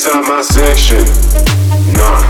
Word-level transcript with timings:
inside 0.00 0.28
my 0.28 0.40
section. 0.40 1.04
Nah. 1.92 2.22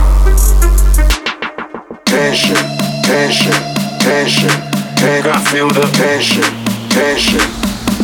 Tension, 2.05 2.57
tension, 3.05 3.53
tension. 4.01 4.51
Tank, 4.97 5.27
I 5.27 5.39
feel 5.51 5.69
the 5.69 5.87
tension, 5.95 6.43
tension. 6.91 7.41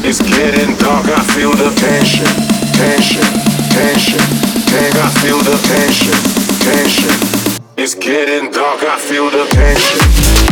It's 0.07 0.21
getting 0.21 0.77
dark, 0.77 1.07
I 1.07 1.21
feel 1.35 1.51
the 1.51 1.71
tension, 1.75 2.31
tension, 2.79 3.27
tension. 3.75 4.23
Tank, 4.71 4.95
I 4.95 5.11
feel 5.19 5.39
the 5.39 5.59
tension, 5.67 6.15
tension. 6.63 7.67
It's 7.77 7.97
getting 7.97 8.53
dark, 8.53 8.85
I 8.85 9.01
feel 9.01 9.31
the 9.31 9.47
tension. 9.51 10.46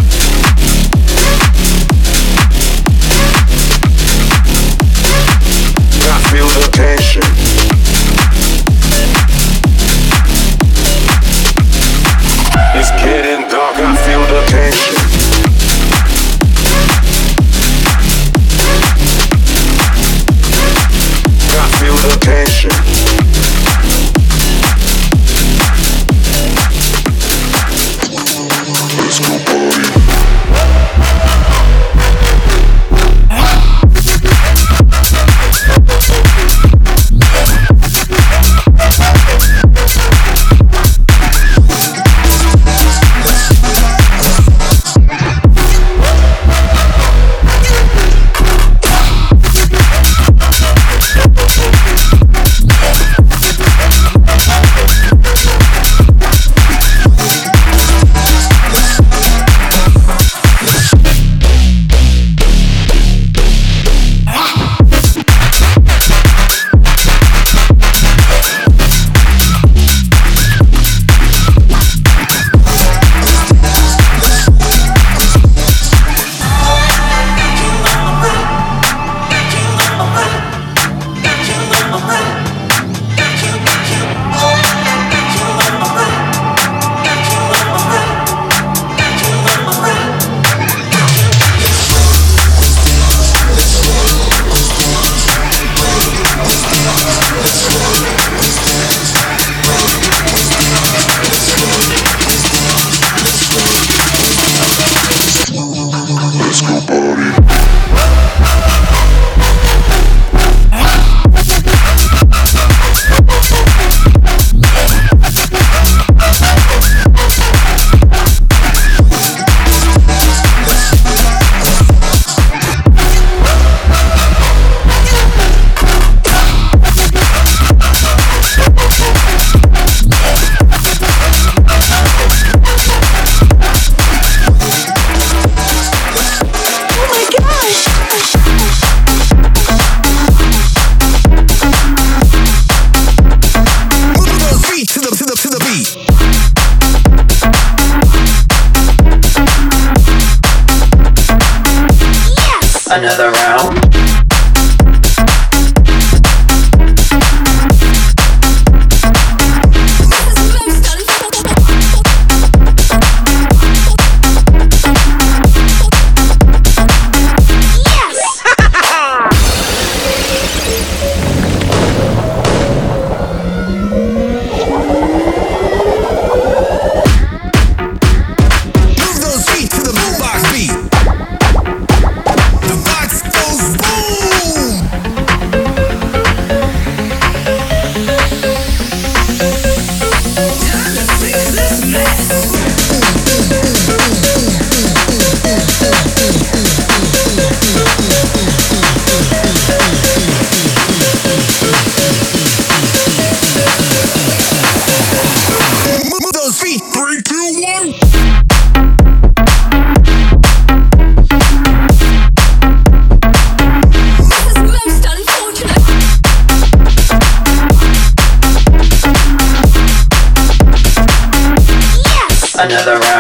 another 222.65 222.99
round. 222.99 223.14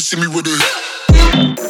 See 0.00 0.16
me 0.18 0.26
with 0.28 0.46
it. 0.46 1.69